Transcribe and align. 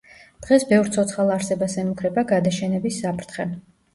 დღეს 0.45 0.63
ბევრ 0.71 0.87
ცოცხალ 0.95 1.33
არსებას 1.33 1.77
ემუქრება 1.83 2.25
გადაშენების 2.31 2.97
საფრთხე. 3.05 3.49